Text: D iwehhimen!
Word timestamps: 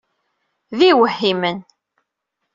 D 0.77 0.79
iwehhimen! 0.89 1.59